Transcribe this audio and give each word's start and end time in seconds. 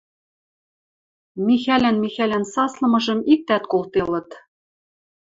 Михӓлӓн 1.45 1.97
Михӓлӓн 2.03 2.43
саслымыжым 2.53 3.19
иктӓт 3.33 3.63
колделыт. 3.71 4.29